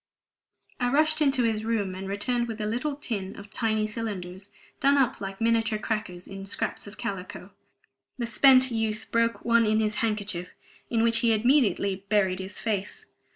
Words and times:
I 0.79 0.89
rushed 0.89 1.21
into 1.21 1.43
his 1.43 1.63
room, 1.63 1.93
and 1.93 2.07
returned 2.09 2.47
with 2.47 2.59
a 2.59 2.65
little 2.65 2.95
tin 2.95 3.35
of 3.37 3.51
tiny 3.51 3.85
cylinders 3.85 4.49
done 4.79 4.97
up 4.97 5.21
like 5.21 5.39
miniature 5.39 5.77
crackers 5.77 6.27
in 6.27 6.47
scraps 6.47 6.87
of 6.87 6.97
calico; 6.97 7.51
the 8.17 8.25
spent 8.25 8.71
youth 8.71 9.05
broke 9.11 9.45
one 9.45 9.67
in 9.67 9.79
his 9.79 9.97
handkerchief, 9.97 10.55
in 10.89 11.03
which 11.03 11.19
he 11.19 11.33
immediately 11.35 12.03
buried 12.09 12.39
his 12.39 12.57
face. 12.57 13.05